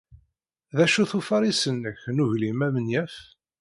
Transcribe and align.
D 0.75 0.77
acu-t 0.85 1.11
ufaris-nnek 1.19 2.01
n 2.15 2.21
uglim 2.23 2.59
amenyaf? 2.67 3.15